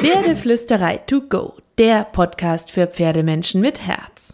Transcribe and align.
Pferdeflüsterei 0.00 0.98
to 0.98 1.22
go, 1.22 1.54
der 1.76 2.04
Podcast 2.04 2.70
für 2.70 2.86
Pferdemenschen 2.86 3.60
mit 3.60 3.84
Herz. 3.84 4.32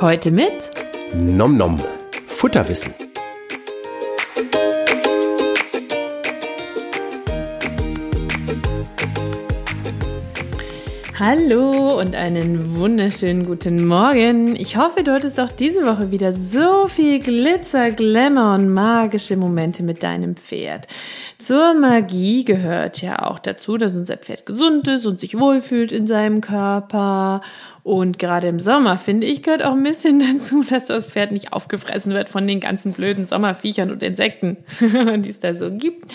Heute 0.00 0.32
mit 0.32 0.70
Nom 1.14 1.56
Nom, 1.56 1.80
Futterwissen. 2.26 3.07
Hallo 11.18 11.98
und 11.98 12.14
einen 12.14 12.76
wunderschönen 12.76 13.44
guten 13.44 13.88
Morgen. 13.88 14.54
Ich 14.54 14.76
hoffe, 14.76 15.02
du 15.02 15.12
hattest 15.12 15.40
auch 15.40 15.50
diese 15.50 15.84
Woche 15.84 16.12
wieder 16.12 16.32
so 16.32 16.86
viel 16.86 17.18
Glitzer, 17.18 17.90
Glamour 17.90 18.54
und 18.54 18.68
magische 18.68 19.36
Momente 19.36 19.82
mit 19.82 20.04
deinem 20.04 20.36
Pferd. 20.36 20.86
Zur 21.36 21.74
Magie 21.74 22.44
gehört 22.44 23.02
ja 23.02 23.26
auch 23.28 23.40
dazu, 23.40 23.78
dass 23.78 23.94
unser 23.94 24.16
Pferd 24.16 24.46
gesund 24.46 24.86
ist 24.86 25.06
und 25.06 25.18
sich 25.18 25.36
wohlfühlt 25.40 25.90
in 25.90 26.06
seinem 26.06 26.40
Körper 26.40 27.40
und 27.88 28.18
gerade 28.18 28.48
im 28.48 28.60
Sommer, 28.60 28.98
finde 28.98 29.26
ich, 29.26 29.42
gehört 29.42 29.64
auch 29.64 29.72
ein 29.72 29.82
bisschen 29.82 30.20
dazu, 30.34 30.62
dass 30.62 30.84
das 30.84 31.06
Pferd 31.06 31.32
nicht 31.32 31.54
aufgefressen 31.54 32.12
wird 32.12 32.28
von 32.28 32.46
den 32.46 32.60
ganzen 32.60 32.92
blöden 32.92 33.24
Sommerviechern 33.24 33.90
und 33.90 34.02
Insekten, 34.02 34.58
die 34.80 35.28
es 35.30 35.40
da 35.40 35.54
so 35.54 35.70
gibt. 35.70 36.12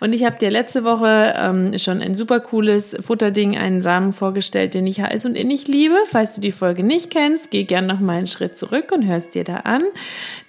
Und 0.00 0.16
ich 0.16 0.24
habe 0.24 0.38
dir 0.38 0.50
letzte 0.50 0.82
Woche 0.82 1.34
ähm, 1.36 1.78
schon 1.78 2.02
ein 2.02 2.16
super 2.16 2.40
cooles 2.40 2.96
Futterding, 2.98 3.56
einen 3.56 3.80
Samen 3.80 4.12
vorgestellt, 4.12 4.74
den 4.74 4.84
ich 4.88 5.00
heiß 5.00 5.24
und 5.24 5.36
innig 5.36 5.68
liebe. 5.68 5.94
Falls 6.10 6.34
du 6.34 6.40
die 6.40 6.50
Folge 6.50 6.82
nicht 6.82 7.10
kennst, 7.10 7.52
geh 7.52 7.62
gern 7.62 7.86
noch 7.86 8.00
mal 8.00 8.18
einen 8.18 8.26
Schritt 8.26 8.58
zurück 8.58 8.90
und 8.92 9.06
hörst 9.06 9.36
dir 9.36 9.44
da 9.44 9.58
an. 9.58 9.82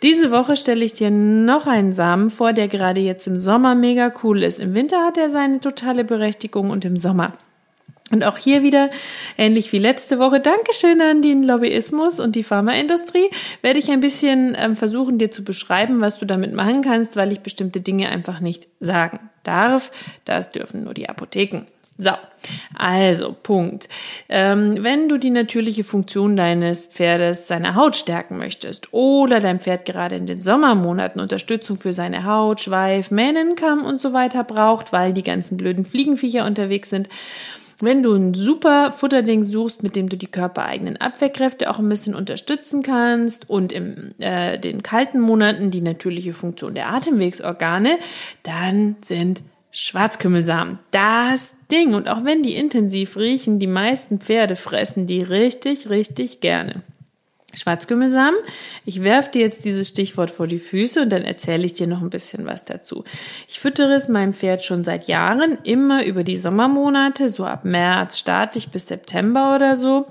Diese 0.02 0.32
Woche 0.32 0.56
stelle 0.56 0.84
ich 0.84 0.94
dir 0.94 1.12
noch 1.12 1.68
einen 1.68 1.94
Samen 1.94 2.32
vor, 2.32 2.52
der 2.52 2.68
gerade 2.68 3.00
jetzt 3.00 3.28
im 3.28 3.38
Sommer 3.38 3.76
mega 3.76 4.12
cool 4.24 4.42
ist. 4.42 4.58
Im 4.58 4.74
Winter 4.74 5.06
hat 5.06 5.20
er 5.20 5.30
seine 5.30 5.60
totale 5.60 6.04
Berechtigung 6.04 6.72
und 6.72 6.84
im 6.84 6.98
Sommer 6.98 7.34
und 8.14 8.24
auch 8.24 8.38
hier 8.38 8.64
wieder, 8.64 8.90
ähnlich 9.38 9.74
wie 9.74 9.80
letzte 9.80 10.20
Woche, 10.20 10.40
Dankeschön 10.40 11.02
an 11.02 11.22
den 11.22 11.44
Lobbyismus 11.44 12.20
und 12.20 12.36
die 12.36 12.44
Pharmaindustrie, 12.44 13.30
werde 13.62 13.80
ich 13.80 13.92
ein 13.92 14.00
bisschen 14.00 14.56
ähm, 14.58 14.76
versuchen, 14.76 15.18
dir 15.18 15.32
zu 15.32 15.44
beschreiben, 15.44 16.00
was 16.00 16.20
du 16.20 16.26
damit 16.26 16.54
machen 16.54 16.82
kannst, 16.82 17.16
weil 17.16 17.32
ich 17.32 17.42
bestimmte 17.42 17.82
Dinge 17.82 18.10
einfach 18.10 18.40
nicht 18.40 18.68
sagen 18.80 19.20
darf. 19.44 19.92
Das 20.26 20.52
dürfen 20.52 20.84
nur 20.84 20.94
die 20.94 21.10
Apotheken. 21.10 21.66
So, 21.96 22.12
also 22.74 23.36
Punkt. 23.44 23.88
Ähm, 24.28 24.84
wenn 24.84 25.10
du 25.10 25.18
die 25.18 25.30
natürliche 25.30 25.84
Funktion 25.84 26.36
deines 26.36 26.88
Pferdes, 26.88 27.48
seiner 27.48 27.76
Haut 27.76 27.96
stärken 27.96 28.38
möchtest 28.38 28.94
oder 28.94 29.40
dein 29.40 29.60
Pferd 29.60 29.86
gerade 29.86 30.16
in 30.16 30.26
den 30.26 30.40
Sommermonaten 30.40 31.22
Unterstützung 31.22 31.80
für 31.80 31.94
seine 31.94 32.26
Haut, 32.26 32.62
Schweif, 32.62 33.12
Mähnenkamm 33.12 33.86
und 33.86 34.02
so 34.02 34.12
weiter 34.12 34.44
braucht, 34.44 34.92
weil 34.92 35.14
die 35.14 35.22
ganzen 35.22 35.56
blöden 35.56 35.86
Fliegenviecher 35.86 36.46
unterwegs 36.46 36.90
sind, 36.90 37.10
wenn 37.80 38.04
du 38.04 38.14
ein 38.14 38.34
super 38.34 38.92
Futterding 38.92 39.44
suchst, 39.44 39.84
mit 39.84 39.96
dem 39.96 40.10
du 40.10 40.18
die 40.18 40.28
körpereigenen 40.28 40.98
Abwehrkräfte 40.98 41.70
auch 41.70 41.80
ein 41.80 41.90
bisschen 41.90 42.16
unterstützen 42.16 42.84
kannst 42.84 43.50
und 43.50 43.72
in 43.72 44.14
äh, 44.20 44.60
den 44.60 44.84
kalten 44.84 45.20
Monaten 45.20 45.72
die 45.72 45.82
natürliche 45.82 46.34
Funktion 46.34 46.76
der 46.76 46.90
Atemwegsorgane, 46.90 47.98
dann 48.44 48.96
sind 49.04 49.44
Schwarzkümmelsamen 49.72 50.80
das 50.92 51.56
Ding. 51.72 51.96
Und 51.96 52.08
auch 52.08 52.24
wenn 52.24 52.44
die 52.44 52.56
intensiv 52.56 53.18
riechen, 53.18 53.60
die 53.60 53.68
meisten 53.68 54.20
Pferde 54.20 54.56
fressen 54.56 55.08
die 55.08 55.22
richtig, 55.22 55.90
richtig 55.90 56.40
gerne. 56.40 56.84
Schwarzkümmelsamen. 57.54 58.40
Ich 58.86 59.04
werfe 59.04 59.32
dir 59.32 59.42
jetzt 59.42 59.66
dieses 59.66 59.88
Stichwort 59.90 60.32
vor 60.32 60.48
die 60.48 60.60
Füße 60.60 61.02
und 61.02 61.10
dann 61.10 61.24
erzähle 61.24 61.66
ich 61.66 61.74
dir 61.74 61.88
noch 61.88 62.02
ein 62.02 62.10
bisschen 62.10 62.46
was 62.46 62.66
dazu. 62.66 63.04
Ich 63.48 63.60
füttere 63.60 63.94
es 63.94 64.08
meinem 64.08 64.34
Pferd 64.34 64.64
schon 64.66 64.84
seit 64.84 65.08
Jahren, 65.08 65.58
immer 65.64 66.06
über 66.06 66.24
die 66.24 66.38
Sommermonate, 66.38 67.30
so 67.30 67.46
ab 67.46 67.66
März 67.66 68.18
starte 68.18 68.58
ich 68.60 68.70
bis 68.70 68.88
September 68.88 69.56
oder 69.56 69.76
so 69.76 70.08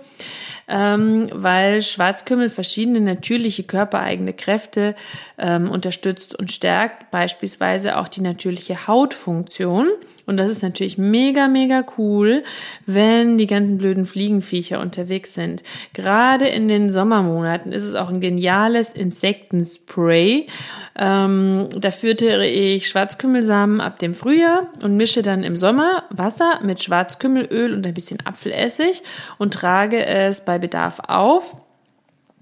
ähm, 0.69 1.29
weil 1.33 1.83
Schwarzkümmel 1.83 2.51
verschiedene 2.51 3.01
natürliche 3.01 3.63
körpereigene 3.63 4.33
Kräfte 4.33 4.95
ähm, 5.39 5.71
unterstützt 5.71 6.39
und 6.39 6.53
stärkt, 6.53 7.11
beispielsweise 7.11 7.99
auch 7.99 8.09
die 8.09 8.23
natürliche 8.23 8.87
Hautfunktion. 8.87 9.89
Und 10.25 10.37
das 10.37 10.51
ist 10.51 10.63
natürlich 10.63 10.99
mega, 10.99 11.49
mega 11.49 11.85
cool, 11.99 12.45
wenn 12.87 13.39
die 13.39 13.47
ganzen 13.47 13.79
blöden 13.79 14.07
Fliegenviecher 14.07 14.81
unterwegs 14.81 15.35
sind. 15.35 15.63
Gerade 15.95 16.47
in 16.47 16.69
den 16.69 16.91
Sommermonaten 16.91 17.73
ist 17.73 17.83
es 17.83 17.95
auch 17.95 18.09
ein 18.09 18.21
geniales 18.21 18.93
Insektenspray. 18.93 20.47
Ähm, 20.97 21.69
da 21.77 21.91
füttere 21.91 22.47
ich 22.47 22.89
Schwarzkümmelsamen 22.89 23.81
ab 23.81 23.99
dem 23.99 24.15
Frühjahr 24.15 24.69
und 24.83 24.97
mische 24.97 25.23
dann 25.23 25.43
im 25.43 25.57
Sommer 25.57 26.05
Wasser 26.11 26.61
mit 26.63 26.83
Schwarzkümmelöl 26.83 27.75
und 27.75 27.87
ein 27.87 27.95
bisschen 27.95 28.19
Apfelessig 28.25 29.03
und 29.39 29.55
trage 29.55 30.05
es 30.05 30.45
bei 30.45 30.52
Bedarf 30.59 31.01
auf 31.07 31.57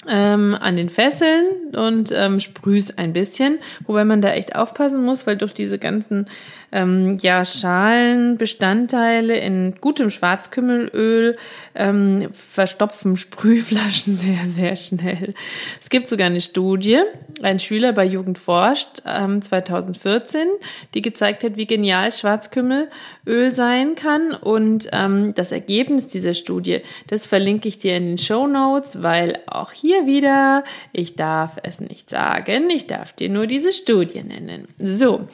ähm, 0.08 0.56
an 0.58 0.76
den 0.76 0.88
Fesseln 0.88 1.74
und 1.76 2.10
ähm, 2.12 2.40
sprüh's 2.40 2.96
ein 2.96 3.12
bisschen, 3.12 3.58
wobei 3.86 4.04
man 4.04 4.22
da 4.22 4.32
echt 4.32 4.56
aufpassen 4.56 5.04
muss, 5.04 5.26
weil 5.26 5.36
durch 5.36 5.52
diese 5.52 5.78
ganzen 5.78 6.26
ähm, 6.72 7.18
ja, 7.20 7.44
Schalenbestandteile 7.44 9.36
in 9.36 9.74
gutem 9.80 10.08
Schwarzkümmelöl 10.08 11.36
ähm, 11.74 12.28
verstopfen 12.32 13.16
Sprühflaschen 13.16 14.14
sehr, 14.20 14.46
sehr 14.46 14.76
schnell. 14.76 15.34
Es 15.80 15.88
gibt 15.90 16.06
sogar 16.06 16.28
eine 16.28 16.40
Studie, 16.40 17.00
ein 17.42 17.58
Schüler 17.58 17.92
bei 17.92 18.04
Jugend 18.04 18.38
forscht 18.38 19.02
ähm, 19.04 19.42
2014, 19.42 20.46
die 20.94 21.02
gezeigt 21.02 21.44
hat, 21.44 21.56
wie 21.56 21.66
genial 21.66 22.12
Schwarzkümmelöl 22.12 23.52
sein 23.52 23.96
kann. 23.96 24.32
Und 24.32 24.88
ähm, 24.92 25.34
das 25.34 25.52
Ergebnis 25.52 26.06
dieser 26.06 26.34
Studie, 26.34 26.80
das 27.08 27.26
verlinke 27.26 27.68
ich 27.68 27.78
dir 27.78 27.96
in 27.96 28.06
den 28.06 28.18
Show 28.18 28.46
Notes, 28.46 29.02
weil 29.02 29.40
auch 29.46 29.72
hier 29.72 29.89
wieder, 30.06 30.64
ich 30.92 31.16
darf 31.16 31.56
es 31.62 31.80
nicht 31.80 32.10
sagen, 32.10 32.70
ich 32.70 32.86
darf 32.86 33.12
dir 33.12 33.28
nur 33.28 33.46
diese 33.46 33.72
Studie 33.72 34.22
nennen. 34.22 34.66
So, 34.78 35.28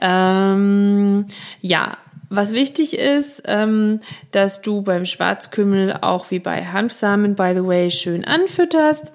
ähm, 0.00 1.26
ja, 1.60 1.98
was 2.30 2.52
wichtig 2.52 2.98
ist, 2.98 3.42
ähm, 3.46 4.00
dass 4.30 4.60
du 4.62 4.82
beim 4.82 5.06
Schwarzkümmel 5.06 5.98
auch 6.00 6.30
wie 6.30 6.38
bei 6.38 6.64
Hanfsamen, 6.64 7.34
by 7.34 7.52
the 7.54 7.64
way, 7.64 7.90
schön 7.90 8.24
anfütterst. 8.24 9.12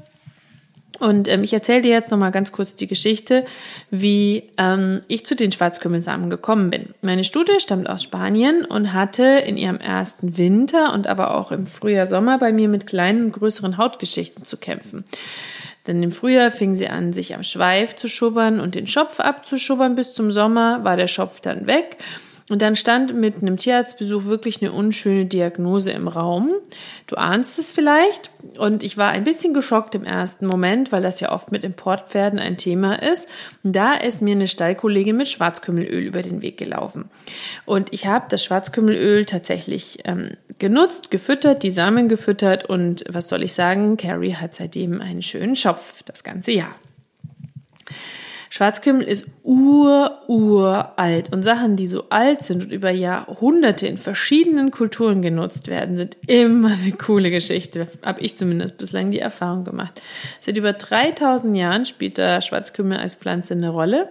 Und 0.99 1.27
ähm, 1.27 1.43
ich 1.43 1.53
erzähle 1.53 1.81
dir 1.81 1.91
jetzt 1.91 2.11
nochmal 2.11 2.31
ganz 2.31 2.51
kurz 2.51 2.75
die 2.75 2.87
Geschichte, 2.87 3.45
wie 3.89 4.43
ähm, 4.57 5.01
ich 5.07 5.25
zu 5.25 5.35
den 5.35 5.51
Schwarzkümmelsamen 5.51 6.29
gekommen 6.29 6.69
bin. 6.69 6.93
Meine 7.01 7.23
Studie 7.23 7.59
stammt 7.59 7.89
aus 7.89 8.03
Spanien 8.03 8.65
und 8.65 8.93
hatte 8.93 9.23
in 9.23 9.57
ihrem 9.57 9.77
ersten 9.77 10.37
Winter 10.37 10.93
und 10.93 11.07
aber 11.07 11.35
auch 11.35 11.51
im 11.51 11.65
Frühjahr, 11.65 12.05
Sommer 12.05 12.37
bei 12.37 12.51
mir 12.51 12.67
mit 12.67 12.85
kleinen 12.87 13.25
und 13.25 13.31
größeren 13.31 13.77
Hautgeschichten 13.77 14.45
zu 14.45 14.57
kämpfen. 14.57 15.05
Denn 15.87 16.03
im 16.03 16.11
Frühjahr 16.11 16.51
fing 16.51 16.75
sie 16.75 16.87
an, 16.87 17.13
sich 17.13 17.33
am 17.33 17.43
Schweif 17.43 17.95
zu 17.95 18.07
schubbern 18.07 18.59
und 18.59 18.75
den 18.75 18.85
Schopf 18.85 19.19
abzuschubbern. 19.19 19.95
Bis 19.95 20.13
zum 20.13 20.31
Sommer 20.31 20.83
war 20.83 20.97
der 20.97 21.07
Schopf 21.07 21.39
dann 21.39 21.65
weg. 21.65 21.97
Und 22.49 22.63
dann 22.63 22.75
stand 22.75 23.13
mit 23.15 23.41
einem 23.41 23.57
Tierarztbesuch 23.57 24.25
wirklich 24.25 24.61
eine 24.61 24.71
unschöne 24.71 25.25
Diagnose 25.25 25.91
im 25.91 26.07
Raum. 26.07 26.49
Du 27.05 27.15
ahnst 27.15 27.59
es 27.59 27.71
vielleicht. 27.71 28.31
Und 28.57 28.81
ich 28.81 28.97
war 28.97 29.11
ein 29.11 29.23
bisschen 29.23 29.53
geschockt 29.53 29.93
im 29.93 30.03
ersten 30.03 30.47
Moment, 30.47 30.91
weil 30.91 31.03
das 31.03 31.19
ja 31.19 31.31
oft 31.31 31.51
mit 31.51 31.63
Importpferden 31.63 32.39
ein 32.39 32.57
Thema 32.57 33.01
ist. 33.01 33.27
Und 33.63 33.75
da 33.75 33.93
ist 33.93 34.21
mir 34.21 34.31
eine 34.31 34.47
Stallkollegin 34.47 35.15
mit 35.15 35.27
Schwarzkümmelöl 35.27 36.03
über 36.03 36.23
den 36.23 36.41
Weg 36.41 36.57
gelaufen. 36.57 37.05
Und 37.65 37.93
ich 37.93 38.07
habe 38.07 38.25
das 38.29 38.43
Schwarzkümmelöl 38.43 39.25
tatsächlich 39.25 39.99
ähm, 40.05 40.31
genutzt, 40.57 41.11
gefüttert, 41.11 41.61
die 41.61 41.71
Samen 41.71 42.09
gefüttert. 42.09 42.65
Und 42.65 43.03
was 43.07 43.29
soll 43.29 43.43
ich 43.43 43.53
sagen? 43.53 43.95
Carrie 43.97 44.33
hat 44.33 44.55
seitdem 44.55 45.01
einen 45.01 45.21
schönen 45.21 45.55
Schopf 45.55 46.01
das 46.03 46.23
ganze 46.23 46.51
Jahr. 46.51 46.73
Schwarzkümmel 48.49 49.03
ist 49.03 49.27
ur-uralt 49.43 51.31
und 51.31 51.43
Sachen, 51.43 51.75
die 51.75 51.85
so 51.85 52.09
alt 52.09 52.43
sind 52.43 52.63
und 52.63 52.71
über 52.71 52.89
Jahrhunderte 52.89 53.85
in 53.87 53.97
verschiedenen 53.97 54.71
Kulturen 54.71 55.21
genutzt 55.21 55.67
werden, 55.67 55.97
sind 55.97 56.17
immer 56.25 56.71
eine 56.71 56.93
coole 56.93 57.29
Geschichte. 57.29 57.87
Habe 58.03 58.21
ich 58.21 58.37
zumindest 58.37 58.77
bislang 58.77 59.11
die 59.11 59.19
Erfahrung 59.19 59.65
gemacht. 59.65 60.01
Seit 60.39 60.57
über 60.57 60.73
3000 60.73 61.55
Jahren 61.55 61.85
spielt 61.85 62.17
der 62.17 62.41
Schwarzkümmel 62.41 62.97
als 62.97 63.13
Pflanze 63.13 63.53
eine 63.53 63.69
Rolle. 63.69 64.09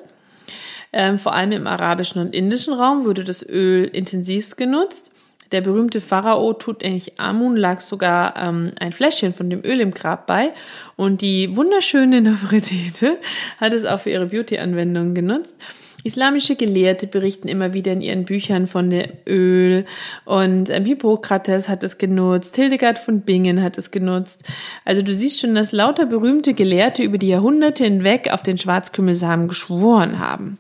Ähm, 0.93 1.19
vor 1.19 1.35
allem 1.35 1.53
im 1.53 1.67
arabischen 1.67 2.23
und 2.23 2.35
indischen 2.35 2.73
Raum 2.73 3.05
wurde 3.05 3.25
das 3.25 3.47
Öl 3.47 3.85
intensivst 3.85 4.57
genutzt. 4.57 5.13
Der 5.51 5.63
berühmte 5.63 6.01
Pharao 6.01 6.53
Tutanchamun 6.53 7.57
lag 7.57 7.81
sogar 7.81 8.37
ähm, 8.37 8.73
ein 8.79 8.93
Fläschchen 8.93 9.33
von 9.33 9.49
dem 9.49 9.65
Öl 9.65 9.81
im 9.81 9.93
Grab 9.93 10.27
bei 10.27 10.53
und 10.97 11.23
die 11.23 11.57
wunderschöne 11.57 12.21
Nofretete 12.23 13.19
hat 13.59 13.73
es 13.73 13.85
auch 13.85 14.01
für 14.01 14.11
ihre 14.11 14.27
Beauty-Anwendungen 14.27 15.15
genutzt. 15.15 15.57
Islamische 16.05 16.55
Gelehrte 16.55 17.07
berichten 17.07 17.49
immer 17.49 17.75
wieder 17.75 17.93
in 17.93 18.01
ihren 18.01 18.25
Büchern 18.25 18.67
von 18.67 18.89
dem 18.91 19.11
Öl 19.27 19.85
und 20.25 20.71
ähm, 20.71 20.85
Hippokrates 20.85 21.69
hat 21.69 21.83
es 21.83 21.99
genutzt, 21.99 22.55
Hildegard 22.57 22.99
von 22.99 23.23
Bingen 23.23 23.63
hat 23.63 23.79
es 23.79 23.91
genutzt. 23.91 24.49
Also 24.85 25.03
du 25.03 25.13
siehst 25.13 25.41
schon, 25.41 25.55
dass 25.55 25.73
lauter 25.73 26.07
berühmte 26.07 26.55
Gelehrte 26.55 27.03
über 27.03 27.19
die 27.19 27.29
Jahrhunderte 27.29 27.85
hinweg 27.85 28.31
auf 28.33 28.43
den 28.43 28.59
Schwarzkümmelsamen 28.59 29.49
geschworen 29.49 30.19
haben. 30.19 30.59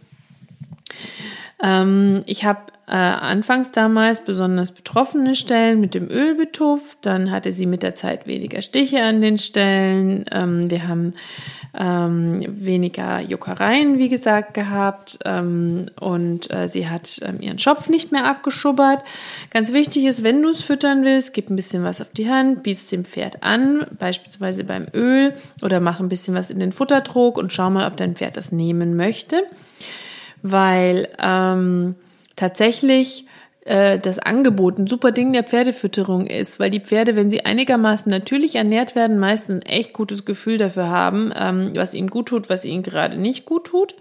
Ähm, 1.62 2.22
ich 2.26 2.44
habe 2.44 2.60
äh, 2.86 2.92
anfangs 2.92 3.70
damals 3.72 4.24
besonders 4.24 4.72
betroffene 4.72 5.36
Stellen 5.36 5.80
mit 5.80 5.94
dem 5.94 6.08
Öl 6.08 6.34
betupft. 6.34 6.98
Dann 7.02 7.30
hatte 7.30 7.52
sie 7.52 7.66
mit 7.66 7.82
der 7.82 7.94
Zeit 7.94 8.26
weniger 8.26 8.62
Stiche 8.62 9.02
an 9.02 9.20
den 9.20 9.38
Stellen. 9.38 10.24
Ähm, 10.32 10.70
wir 10.70 10.88
haben 10.88 11.12
ähm, 11.78 12.42
weniger 12.46 13.20
Juckereien, 13.20 13.98
wie 13.98 14.08
gesagt, 14.08 14.54
gehabt 14.54 15.18
ähm, 15.24 15.86
und 16.00 16.50
äh, 16.50 16.66
sie 16.68 16.88
hat 16.88 17.20
ähm, 17.22 17.40
ihren 17.40 17.58
Schopf 17.58 17.88
nicht 17.88 18.10
mehr 18.10 18.24
abgeschubbert. 18.24 19.04
Ganz 19.50 19.72
wichtig 19.72 20.06
ist, 20.06 20.24
wenn 20.24 20.42
du 20.42 20.48
es 20.48 20.62
füttern 20.62 21.04
willst, 21.04 21.34
gib 21.34 21.50
ein 21.50 21.56
bisschen 21.56 21.84
was 21.84 22.00
auf 22.00 22.10
die 22.10 22.30
Hand, 22.30 22.62
biet's 22.62 22.86
dem 22.86 23.04
Pferd 23.04 23.42
an, 23.42 23.86
beispielsweise 23.98 24.64
beim 24.64 24.86
Öl 24.94 25.34
oder 25.62 25.80
mach 25.80 26.00
ein 26.00 26.08
bisschen 26.08 26.34
was 26.34 26.50
in 26.50 26.58
den 26.58 26.72
Futtertrog 26.72 27.36
und 27.38 27.52
schau 27.52 27.70
mal, 27.70 27.86
ob 27.86 27.96
dein 27.96 28.16
Pferd 28.16 28.36
das 28.36 28.50
nehmen 28.50 28.96
möchte, 28.96 29.42
weil 30.42 31.08
ähm, 31.20 31.94
tatsächlich 32.36 33.26
äh, 33.68 33.98
das 33.98 34.18
Angebot 34.18 34.78
ein 34.78 34.86
super 34.86 35.12
Ding 35.12 35.32
der 35.32 35.44
Pferdefütterung 35.44 36.26
ist, 36.26 36.58
weil 36.58 36.70
die 36.70 36.80
Pferde, 36.80 37.16
wenn 37.16 37.30
sie 37.30 37.44
einigermaßen 37.44 38.10
natürlich 38.10 38.56
ernährt 38.56 38.96
werden, 38.96 39.18
meistens 39.18 39.62
ein 39.62 39.68
echt 39.70 39.92
gutes 39.92 40.24
Gefühl 40.24 40.56
dafür 40.56 40.88
haben, 40.88 41.32
ähm, 41.38 41.72
was 41.74 41.92
ihnen 41.92 42.08
gut 42.08 42.28
tut, 42.28 42.48
was 42.48 42.64
ihnen 42.64 42.82
gerade 42.82 43.18
nicht 43.18 43.44
gut 43.44 43.66
tut. 43.66 43.94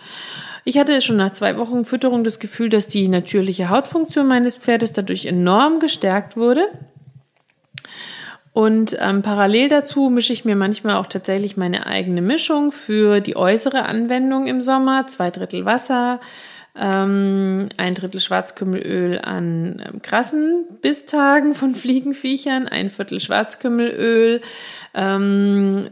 Ich 0.63 0.77
hatte 0.77 1.01
schon 1.01 1.17
nach 1.17 1.31
zwei 1.31 1.57
Wochen 1.57 1.83
Fütterung 1.83 2.23
das 2.23 2.39
Gefühl, 2.39 2.69
dass 2.69 2.87
die 2.87 3.07
natürliche 3.07 3.69
Hautfunktion 3.69 4.27
meines 4.27 4.55
Pferdes 4.55 4.93
dadurch 4.93 5.25
enorm 5.25 5.79
gestärkt 5.79 6.37
wurde. 6.37 6.67
Und 8.57 8.97
ähm, 8.99 9.21
parallel 9.21 9.69
dazu 9.69 10.09
mische 10.09 10.33
ich 10.33 10.43
mir 10.43 10.55
manchmal 10.55 10.95
auch 10.95 11.05
tatsächlich 11.05 11.57
meine 11.57 11.85
eigene 11.85 12.23
Mischung 12.23 12.71
für 12.71 13.19
die 13.19 13.35
äußere 13.35 13.85
Anwendung 13.85 14.47
im 14.47 14.63
Sommer. 14.63 15.05
Zwei 15.05 15.29
Drittel 15.29 15.65
Wasser, 15.65 16.19
ähm, 16.75 17.69
ein 17.77 17.93
Drittel 17.93 18.19
Schwarzkümmelöl 18.19 19.19
an 19.19 19.83
ähm, 19.87 20.01
krassen 20.01 20.65
Bisstagen 20.81 21.53
von 21.53 21.75
Fliegenviechern, 21.75 22.67
ein 22.67 22.89
Viertel 22.89 23.19
Schwarzkümmelöl, 23.19 24.41
ähm, 24.95 25.91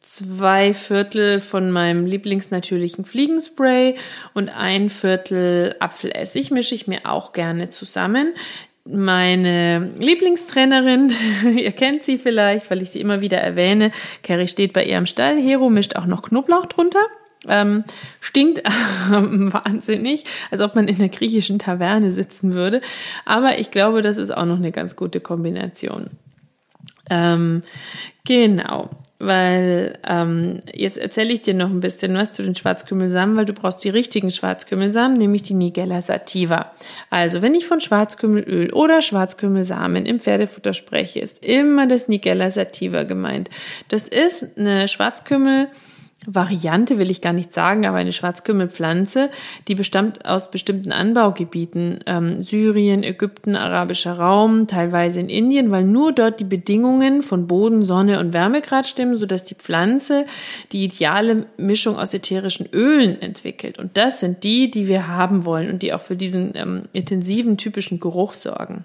zwei 0.00 0.74
Viertel 0.74 1.40
von 1.40 1.70
meinem 1.70 2.04
lieblingsnatürlichen 2.04 3.04
Fliegenspray 3.04 3.94
und 4.34 4.48
ein 4.48 4.90
Viertel 4.90 5.76
Apfelessig 5.78 6.50
mische 6.50 6.74
ich 6.74 6.88
mir 6.88 7.02
auch 7.04 7.32
gerne 7.32 7.68
zusammen. 7.68 8.34
Meine 8.88 9.90
Lieblingstrainerin, 9.98 11.12
ihr 11.56 11.72
kennt 11.72 12.04
sie 12.04 12.18
vielleicht, 12.18 12.70
weil 12.70 12.82
ich 12.82 12.90
sie 12.90 13.00
immer 13.00 13.20
wieder 13.20 13.38
erwähne, 13.38 13.90
Carrie 14.22 14.48
steht 14.48 14.72
bei 14.72 14.84
ihr 14.84 14.98
im 14.98 15.06
Stall, 15.06 15.38
Hero 15.38 15.70
mischt 15.70 15.96
auch 15.96 16.06
noch 16.06 16.22
Knoblauch 16.22 16.66
drunter. 16.66 17.00
Ähm, 17.48 17.84
stinkt 18.20 18.58
wahnsinnig, 19.10 20.24
als 20.50 20.60
ob 20.60 20.74
man 20.74 20.88
in 20.88 20.96
einer 20.96 21.08
griechischen 21.08 21.58
Taverne 21.58 22.10
sitzen 22.10 22.54
würde. 22.54 22.80
Aber 23.24 23.58
ich 23.58 23.70
glaube, 23.70 24.02
das 24.02 24.16
ist 24.16 24.30
auch 24.34 24.46
noch 24.46 24.56
eine 24.56 24.72
ganz 24.72 24.96
gute 24.96 25.20
Kombination. 25.20 26.10
Ähm, 27.08 27.62
genau, 28.24 28.90
weil 29.18 29.98
ähm, 30.06 30.60
jetzt 30.74 30.98
erzähle 30.98 31.32
ich 31.32 31.40
dir 31.40 31.54
noch 31.54 31.70
ein 31.70 31.80
bisschen 31.80 32.14
was 32.14 32.34
zu 32.34 32.42
den 32.42 32.54
Schwarzkümmelsamen, 32.54 33.36
weil 33.36 33.46
du 33.46 33.54
brauchst 33.54 33.82
die 33.82 33.88
richtigen 33.88 34.30
Schwarzkümmelsamen, 34.30 35.16
nämlich 35.16 35.42
die 35.42 35.54
Nigella 35.54 36.02
sativa. 36.02 36.72
Also, 37.08 37.40
wenn 37.40 37.54
ich 37.54 37.66
von 37.66 37.80
Schwarzkümmelöl 37.80 38.72
oder 38.72 39.00
Schwarzkümmelsamen 39.00 40.04
im 40.04 40.20
Pferdefutter 40.20 40.74
spreche, 40.74 41.20
ist 41.20 41.44
immer 41.44 41.86
das 41.86 42.08
Nigella 42.08 42.50
sativa 42.50 43.04
gemeint. 43.04 43.48
Das 43.88 44.06
ist 44.06 44.58
eine 44.58 44.86
Schwarzkümmel 44.88 45.68
Variante 46.24 46.98
will 46.98 47.10
ich 47.10 47.20
gar 47.20 47.32
nicht 47.32 47.52
sagen, 47.52 47.86
aber 47.86 47.98
eine 47.98 48.12
Schwarzkümmelpflanze, 48.12 49.30
die 49.68 49.74
bestammt 49.74 50.24
aus 50.24 50.50
bestimmten 50.50 50.90
Anbaugebieten, 50.90 52.00
ähm, 52.06 52.42
Syrien, 52.42 53.04
Ägypten, 53.04 53.54
arabischer 53.54 54.14
Raum, 54.14 54.66
teilweise 54.66 55.20
in 55.20 55.28
Indien, 55.28 55.70
weil 55.70 55.84
nur 55.84 56.12
dort 56.12 56.40
die 56.40 56.44
Bedingungen 56.44 57.22
von 57.22 57.46
Boden, 57.46 57.84
Sonne 57.84 58.18
und 58.18 58.32
Wärmegrad 58.32 58.86
stimmen, 58.86 59.16
sodass 59.16 59.44
die 59.44 59.54
Pflanze 59.54 60.26
die 60.72 60.84
ideale 60.84 61.46
Mischung 61.58 61.96
aus 61.96 62.12
ätherischen 62.12 62.68
Ölen 62.72 63.20
entwickelt. 63.20 63.78
Und 63.78 63.96
das 63.96 64.18
sind 64.20 64.42
die, 64.42 64.70
die 64.70 64.88
wir 64.88 65.08
haben 65.08 65.44
wollen 65.44 65.70
und 65.70 65.82
die 65.82 65.92
auch 65.92 66.00
für 66.00 66.16
diesen 66.16 66.52
ähm, 66.56 66.82
intensiven, 66.92 67.56
typischen 67.56 68.00
Geruch 68.00 68.34
sorgen 68.34 68.84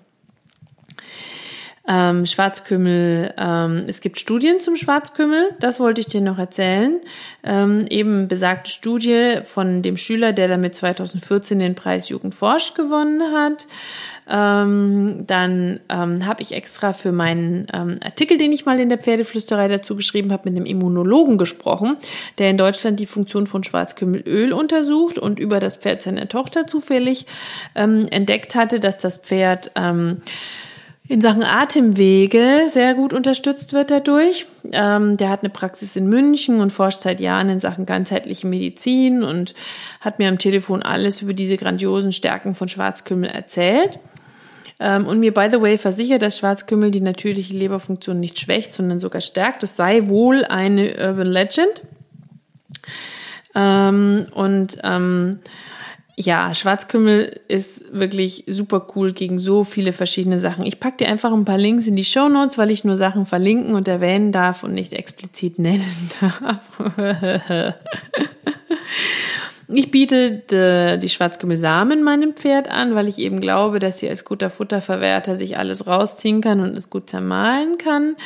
ähm, 1.92 2.26
Schwarzkümmel. 2.26 3.34
Ähm, 3.38 3.84
es 3.88 4.00
gibt 4.00 4.18
Studien 4.18 4.60
zum 4.62 4.78
Schwarzkümmel, 4.78 5.50
das 5.60 5.80
wollte 5.80 6.00
ich 6.00 6.08
dir 6.08 6.22
noch 6.22 6.38
erzählen. 6.38 7.02
Ähm, 7.44 7.86
eben 7.90 8.30
besagte 8.30 8.72
Studie 8.72 9.40
von 9.44 9.82
dem 9.82 9.98
Schüler, 9.98 10.32
der 10.32 10.48
damit 10.48 10.76
2014 10.76 11.60
den 11.60 11.76
Preis 11.76 12.08
Jugend 12.08 12.34
forscht 12.34 12.76
gewonnen 12.76 13.22
hat. 13.34 13.68
Ähm, 14.30 15.26
dann 15.28 15.82
ähm, 15.90 16.26
habe 16.26 16.42
ich 16.42 16.54
extra 16.54 16.94
für 16.94 17.12
meinen 17.12 17.68
ähm, 17.74 18.00
Artikel, 18.02 18.38
den 18.38 18.54
ich 18.54 18.66
mal 18.66 18.80
in 18.80 18.88
der 18.88 19.00
Pferdeflüsterei 19.00 19.68
dazu 19.68 19.96
geschrieben 19.96 20.32
habe, 20.32 20.50
mit 20.50 20.58
einem 20.58 20.66
Immunologen 20.66 21.38
gesprochen, 21.38 21.98
der 22.38 22.52
in 22.52 22.58
Deutschland 22.58 23.00
die 23.02 23.06
Funktion 23.06 23.48
von 23.48 23.66
Schwarzkümmelöl 23.66 24.54
untersucht 24.54 25.20
und 25.20 25.40
über 25.40 25.60
das 25.60 25.76
Pferd 25.76 26.04
seiner 26.04 26.30
Tochter 26.30 26.68
zufällig 26.68 27.26
ähm, 27.76 28.08
entdeckt 28.10 28.56
hatte, 28.56 28.80
dass 28.80 29.00
das 29.00 29.18
Pferd 29.18 29.72
ähm, 29.76 30.22
in 31.12 31.20
Sachen 31.20 31.44
Atemwege 31.44 32.68
sehr 32.70 32.94
gut 32.94 33.12
unterstützt 33.12 33.74
wird 33.74 33.92
dadurch. 33.92 34.48
Ähm, 34.72 35.18
der 35.18 35.30
hat 35.30 35.42
eine 35.42 35.50
Praxis 35.50 35.98
in 35.98 36.08
München 36.08 36.62
und 36.62 36.70
forscht 36.72 37.02
seit 37.02 37.20
Jahren 37.20 37.50
in 37.50 37.60
Sachen 37.60 37.86
ganzheitliche 37.86 38.48
Medizin 38.48 39.22
und 39.22 39.54
hat 40.00 40.20
mir 40.20 40.30
am 40.30 40.38
Telefon 40.38 40.82
alles 40.82 41.22
über 41.22 41.34
diese 41.34 41.58
grandiosen 41.58 42.14
Stärken 42.14 42.56
von 42.56 42.70
Schwarzkümmel 42.70 43.30
erzählt. 43.30 44.00
Ähm, 44.80 45.06
und 45.06 45.20
mir, 45.20 45.34
by 45.34 45.50
the 45.52 45.62
way, 45.62 45.78
versichert, 45.78 46.22
dass 46.22 46.38
Schwarzkümmel 46.38 46.92
die 46.92 47.02
natürliche 47.02 47.58
Leberfunktion 47.58 48.18
nicht 48.18 48.40
schwächt, 48.40 48.72
sondern 48.72 49.02
sogar 49.02 49.20
stärkt. 49.20 49.64
Das 49.64 49.76
sei 49.76 50.08
wohl 50.08 50.46
eine 50.46 50.94
Urban 50.98 51.28
Legend. 51.28 51.84
Ähm, 53.54 54.28
und 54.34 54.78
ähm, 54.82 55.40
ja, 56.16 56.54
Schwarzkümmel 56.54 57.40
ist 57.48 57.94
wirklich 57.94 58.44
super 58.48 58.88
cool 58.96 59.14
gegen 59.14 59.40
so 59.40 59.64
viele 59.64 59.94
verschiedene 59.94 60.40
Sachen. 60.40 60.66
Ich 60.66 60.80
packe 60.80 60.98
dir 60.98 61.08
einfach 61.08 61.32
ein 61.32 61.46
paar 61.46 61.58
Links 61.58 61.88
in 61.88 61.96
die 61.96 62.04
Show 62.04 62.30
Notes, 62.30 62.58
weil 62.58 62.72
ich 62.72 62.84
nur 62.84 62.98
Sachen 62.98 63.26
verlinken 63.26 63.76
und 63.76 63.88
erwähnen 63.88 64.32
darf 64.32 64.64
und 64.64 64.74
nicht 64.74 64.94
explizit 64.94 65.60
nennen 65.60 66.10
darf. 66.22 66.60
Ich 69.74 69.90
biete 69.90 70.98
die 70.98 71.10
Schwarzkümmelsamen 71.10 72.04
meinem 72.04 72.34
Pferd 72.34 72.70
an, 72.70 72.94
weil 72.94 73.08
ich 73.08 73.20
eben 73.20 73.40
glaube, 73.40 73.80
dass 73.80 74.00
sie 74.00 74.10
als 74.10 74.26
guter 74.26 74.50
Futterverwerter 74.50 75.36
sich 75.36 75.58
alles 75.58 75.88
rausziehen 75.88 76.42
kann 76.42 76.60
und 76.60 76.78
es 76.78 76.90
gut 76.90 77.10
zermahlen 77.10 77.78
kann. 77.78 78.18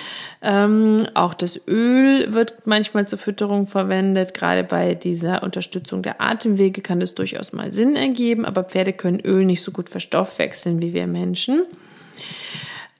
Ähm, 0.41 1.05
auch 1.13 1.33
das 1.33 1.59
Öl 1.67 2.33
wird 2.33 2.65
manchmal 2.65 3.07
zur 3.07 3.19
Fütterung 3.19 3.67
verwendet. 3.67 4.33
Gerade 4.33 4.63
bei 4.63 4.95
dieser 4.95 5.43
Unterstützung 5.43 6.01
der 6.01 6.19
Atemwege 6.19 6.81
kann 6.81 6.99
das 6.99 7.13
durchaus 7.13 7.53
mal 7.53 7.71
Sinn 7.71 7.95
ergeben, 7.95 8.45
aber 8.45 8.63
Pferde 8.63 8.93
können 8.93 9.19
Öl 9.19 9.45
nicht 9.45 9.61
so 9.61 9.71
gut 9.71 9.89
verstoffwechseln 9.89 10.81
wie 10.81 10.93
wir 10.93 11.05
Menschen. 11.05 11.63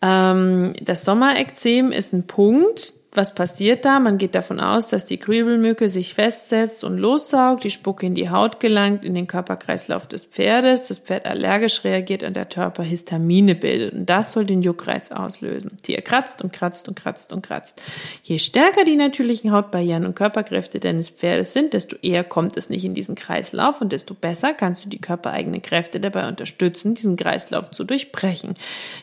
Ähm, 0.02 0.74
das 0.82 1.06
Sommerekzem 1.06 1.92
ist 1.92 2.14
ein 2.14 2.28
Punkt, 2.28 2.94
was 3.18 3.36
passiert 3.36 3.86
da? 3.86 4.00
Man 4.00 4.18
geht 4.18 4.36
davon 4.36 4.60
aus, 4.60 4.88
dass 4.88 5.06
die 5.06 5.20
Grübelmücke 5.20 5.90
sich 5.90 6.14
festsetzt 6.14 6.84
und 6.84 6.98
lossaugt, 6.98 7.64
die 7.64 7.72
Spucke 7.72 8.06
in 8.06 8.16
die 8.16 8.30
Haut 8.30 8.60
gelangt, 8.60 9.06
in 9.06 9.14
den 9.14 9.28
Körperkreislauf 9.28 10.08
des 10.08 10.26
Pferdes, 10.26 10.88
das 10.88 11.00
Pferd 11.00 11.26
allergisch 11.26 11.84
reagiert 11.84 12.24
und 12.24 12.36
der 12.36 12.46
Körper 12.46 12.84
Histamine 12.84 13.56
bildet. 13.56 13.94
Und 13.94 14.10
das 14.10 14.32
soll 14.32 14.46
den 14.46 14.62
Juckreiz 14.62 15.12
auslösen. 15.12 15.78
Tier 15.82 16.02
kratzt 16.02 16.42
und 16.42 16.54
kratzt 16.54 16.88
und 16.88 16.96
kratzt 16.96 17.34
und 17.34 17.42
kratzt. 17.42 17.82
Je 18.24 18.40
stärker 18.40 18.84
die 18.84 18.96
natürlichen 18.96 19.52
Hautbarrieren 19.52 20.06
und 20.06 20.16
Körperkräfte 20.16 20.80
deines 20.80 21.10
Pferdes 21.10 21.54
sind, 21.54 21.74
desto 21.74 21.96
eher 22.02 22.24
kommt 22.24 22.58
es 22.58 22.70
nicht 22.70 22.86
in 22.86 22.94
diesen 22.94 23.16
Kreislauf 23.16 23.82
und 23.82 23.92
desto 23.92 24.14
besser 24.14 24.54
kannst 24.54 24.86
du 24.86 24.90
die 24.90 25.02
körpereigenen 25.02 25.62
Kräfte 25.62 26.00
dabei 26.00 26.28
unterstützen, 26.28 26.96
diesen 26.96 27.16
Kreislauf 27.16 27.72
zu 27.72 27.84
durchbrechen. 27.84 28.56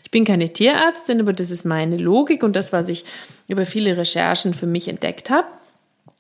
Ich 0.05 0.11
bin 0.11 0.25
keine 0.25 0.53
Tierärztin, 0.53 1.21
aber 1.21 1.33
das 1.33 1.51
ist 1.51 1.65
meine 1.65 1.97
Logik 1.97 2.43
und 2.43 2.57
das, 2.57 2.73
was 2.73 2.89
ich 2.89 3.05
über 3.53 3.67
viele 3.67 3.97
Recherchen 3.97 4.55
für 4.55 4.67
mich 4.67 4.89
entdeckt 4.89 5.31
habe. 5.31 5.47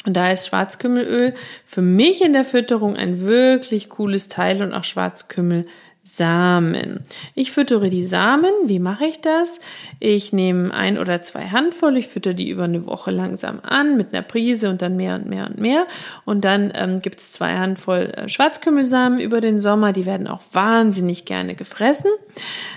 Und 0.04 0.14
da 0.14 0.30
ist 0.30 0.48
Schwarzkümmelöl 0.48 1.34
für 1.64 1.82
mich 1.82 2.22
in 2.22 2.32
der 2.32 2.44
Fütterung 2.44 2.96
ein 2.96 3.20
wirklich 3.20 3.88
cooles 3.88 4.28
Teil 4.28 4.62
und 4.62 4.72
auch 4.72 4.84
Schwarzkümmel 4.84 5.66
Samen. 6.04 7.04
Ich 7.34 7.52
füttere 7.52 7.88
die 7.88 8.04
Samen. 8.04 8.50
Wie 8.64 8.80
mache 8.80 9.04
ich 9.04 9.20
das? 9.20 9.60
Ich 10.00 10.32
nehme 10.32 10.74
ein 10.74 10.98
oder 10.98 11.22
zwei 11.22 11.46
Handvoll, 11.46 11.96
ich 11.96 12.08
füttere 12.08 12.34
die 12.34 12.50
über 12.50 12.64
eine 12.64 12.86
Woche 12.86 13.12
langsam 13.12 13.60
an 13.62 13.96
mit 13.96 14.12
einer 14.12 14.22
Prise 14.22 14.68
und 14.68 14.82
dann 14.82 14.96
mehr 14.96 15.14
und 15.14 15.26
mehr 15.26 15.46
und 15.46 15.58
mehr. 15.58 15.86
Und 16.24 16.44
dann 16.44 16.72
ähm, 16.74 17.00
gibt 17.00 17.20
es 17.20 17.30
zwei 17.30 17.56
Handvoll 17.56 18.12
äh, 18.16 18.28
Schwarzkümmelsamen 18.28 19.20
über 19.20 19.40
den 19.40 19.60
Sommer. 19.60 19.92
Die 19.92 20.04
werden 20.04 20.26
auch 20.26 20.42
wahnsinnig 20.52 21.24
gerne 21.24 21.54
gefressen. 21.54 22.10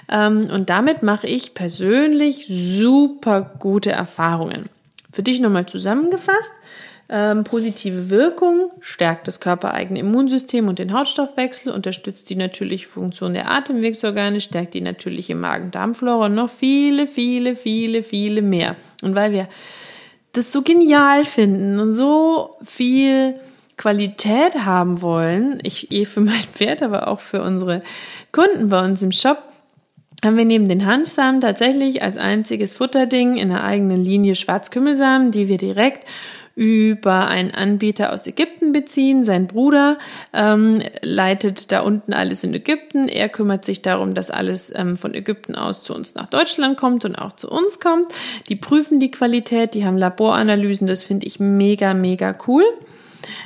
Ähm, 0.08 0.48
und 0.54 0.70
damit 0.70 1.02
mache 1.02 1.26
ich 1.26 1.56
persönlich 1.56 2.46
super 2.48 3.56
gute 3.58 3.92
Erfahrungen. 3.92 4.70
Für 5.16 5.24
dich 5.24 5.40
nochmal 5.40 5.66
zusammengefasst. 5.66 6.52
ähm, 7.08 7.46
positive 7.46 8.10
Wirkung, 8.10 8.72
stärkt 8.82 9.30
das 9.30 9.40
körpereigene 9.40 10.00
Immunsystem 10.00 10.68
und 10.68 10.78
den 10.78 10.92
Hautstoffwechsel, 10.92 11.72
unterstützt 11.72 12.30
die 12.30 12.36
natürliche 12.36 12.88
Funktion 12.88 13.34
der 13.34 13.50
Atemwegsorgane, 13.50 14.42
stärkt 14.42 14.74
die 14.74 14.82
natürliche 14.82 15.36
Magen-Darm-Flora 15.36 16.26
und 16.26 16.36
noch 16.36 16.50
viele, 16.50 17.08
viele, 17.08 17.56
viele, 17.56 18.04
viele 18.04 18.42
mehr. 18.42 18.76
Und 19.04 19.16
weil 19.16 19.32
wir 19.32 19.48
das 20.34 20.52
so 20.52 20.64
genial 20.64 21.24
finden 21.24 21.80
und 21.80 21.94
so 21.94 22.58
viel 22.62 23.36
Qualität 23.78 24.66
haben 24.66 25.02
wollen, 25.02 25.60
ich 25.64 25.94
eh 25.94 26.04
für 26.04 26.22
mein 26.22 26.44
Pferd, 26.54 26.82
aber 26.82 27.08
auch 27.08 27.22
für 27.22 27.42
unsere 27.42 27.84
Kunden 28.34 28.68
bei 28.68 28.84
uns 28.84 29.02
im 29.02 29.14
Shop, 29.14 29.42
haben 30.24 30.38
wir 30.38 30.46
neben 30.46 30.70
den 30.70 30.86
Hanfsamen 30.86 31.42
tatsächlich 31.42 32.02
als 32.02 32.18
einziges 32.18 32.76
Futterding 32.76 33.38
in 33.38 33.50
der 33.50 33.64
eigenen 33.64 34.04
Linie 34.04 34.36
Schwarzkümmelsamen, 34.36 35.32
die 35.32 35.48
wir 35.48 35.58
direkt 35.58 36.08
über 36.56 37.28
einen 37.28 37.52
Anbieter 37.52 38.14
aus 38.14 38.26
Ägypten 38.26 38.72
beziehen. 38.72 39.26
Sein 39.26 39.48
Bruder 39.48 39.98
ähm, 40.34 40.82
leitet 41.02 41.74
da 41.74 41.82
unten 41.82 42.14
alles 42.14 42.46
in 42.46 42.54
Ägypten. 42.54 43.10
Er 43.10 43.28
kümmert 43.28 43.66
sich 43.66 43.82
darum, 43.82 44.14
dass 44.14 44.32
alles 44.32 44.72
ähm, 44.74 44.96
von 44.96 45.14
Ägypten 45.14 45.56
aus 45.56 45.84
zu 45.84 45.94
uns 45.94 46.16
nach 46.16 46.28
Deutschland 46.28 46.78
kommt 46.78 47.04
und 47.04 47.16
auch 47.16 47.34
zu 47.34 47.50
uns 47.52 47.82
kommt. 47.82 48.08
Die 48.48 48.56
prüfen 48.56 49.02
die 49.02 49.12
Qualität, 49.12 49.74
die 49.74 49.86
haben 49.86 49.98
Laboranalysen. 49.98 50.88
Das 50.88 51.04
finde 51.04 51.28
ich 51.28 51.42
mega, 51.42 51.94
mega 51.94 52.36
cool. 52.48 52.64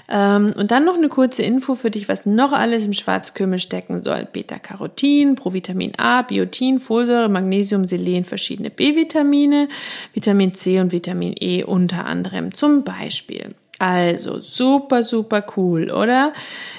Ähm, 0.10 0.52
und 0.58 0.72
dann 0.72 0.86
noch 0.86 0.96
eine 0.96 1.10
kurze 1.10 1.44
Info 1.44 1.76
für 1.76 1.92
dich, 1.92 2.10
was 2.10 2.26
noch 2.26 2.52
alles 2.52 2.86
im 2.86 2.94
Schwarzkümmel 2.94 3.60
stecken 3.60 4.02
soll. 4.02 4.28
Beta-Carotin, 4.32 5.36
Provitamin 5.36 5.94
A, 5.98 6.22
Biotin, 6.22 6.80
Folsäure, 6.80 7.30
Magnesium, 7.30 7.88
Selen, 7.88 8.26
verschiedene 8.26 8.70
B-Vitamine, 8.70 9.70
Vitamin 10.14 10.54
C 10.54 10.80
und 10.80 10.92
Vitamin 10.92 11.36
E 11.40 11.64
unter 11.64 12.06
anderem 12.06 12.54
zum 12.54 12.84
Beispiel. 12.84 13.50
Also 13.80 14.42
super, 14.42 15.04
super 15.04 15.46
cool, 15.56 15.90
oder? 15.90 16.34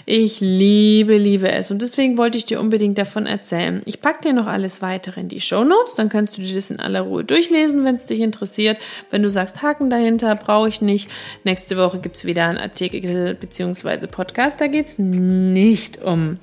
Ich 0.05 0.41
liebe, 0.41 1.17
liebe 1.17 1.51
es. 1.51 1.71
Und 1.71 1.81
deswegen 1.81 2.19
wollte 2.19 2.37
ich 2.37 2.45
dir 2.45 2.61
unbedingt 2.61 2.99
davon 2.99 3.25
erzählen. 3.25 3.81
Ich 3.87 4.03
packe 4.03 4.23
dir 4.25 4.33
noch 4.35 4.47
alles 4.47 4.83
weitere 4.83 5.23
in 5.23 5.29
die 5.29 5.41
Show 5.41 5.65
Notes, 5.65 5.95
dann 5.95 6.11
kannst 6.11 6.37
du 6.37 6.43
dir 6.43 6.55
das 6.55 6.69
in 6.69 6.79
aller 6.79 7.01
Ruhe 7.01 7.25
durchlesen, 7.25 7.87
wenn 7.87 7.95
es 7.95 8.05
dich 8.05 8.21
interessiert. 8.21 8.77
Wenn 9.11 9.23
du 9.23 9.31
sagst, 9.31 9.63
Haken 9.63 9.89
dahinter, 9.89 10.37
brauche 10.37 10.69
ich 10.69 10.83
nicht. 10.83 11.11
Nächste 11.45 11.79
Woche 11.79 12.01
gibt's 12.01 12.27
wieder 12.27 12.47
einen 12.47 12.59
Artikel 12.59 13.35
bzw. 13.35 14.07
Podcast. 14.07 14.61
Da 14.61 14.67
geht's 14.67 14.99
nicht 14.99 16.03
um 16.03 16.39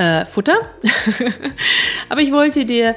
äh, 0.00 0.24
Futter. 0.24 0.56
Aber 2.08 2.22
ich 2.22 2.32
wollte 2.32 2.64
dir 2.64 2.96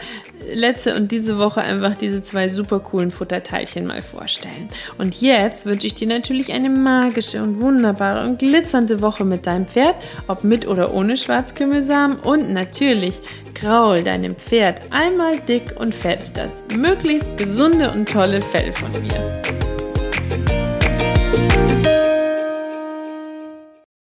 letzte 0.54 0.96
und 0.96 1.12
diese 1.12 1.38
Woche 1.38 1.62
einfach 1.62 1.96
diese 1.96 2.22
zwei 2.22 2.48
super 2.48 2.80
coolen 2.80 3.12
Futterteilchen 3.12 3.86
mal 3.86 4.02
vorstellen. 4.02 4.70
Und 4.98 5.20
jetzt 5.22 5.66
wünsche 5.66 5.88
ich 5.88 5.96
dir 5.96 6.08
natürlich 6.08 6.54
eine 6.54 6.70
magische 6.70 7.44
und 7.44 7.60
wunderbare 7.60 8.26
und 8.26 8.40
glitzernde 8.40 9.02
Woche 9.02 9.26
mit 9.26 9.46
deinem 9.48 9.68
Pferd, 9.68 9.96
ob 10.28 10.46
mit 10.46 10.66
oder 10.66 10.94
ohne 10.94 11.18
Schwarzkümmelsamen 11.18 12.20
und 12.20 12.52
natürlich 12.54 13.20
graul 13.54 14.04
deinem 14.04 14.36
Pferd 14.36 14.82
einmal 14.92 15.40
dick 15.40 15.76
und 15.78 15.94
fett 15.94 16.32
das 16.36 16.64
möglichst 16.76 17.38
gesunde 17.38 17.92
und 17.92 18.10
tolle 18.10 18.42
Fell 18.42 18.72
von 18.72 18.92
mir. 19.02 19.63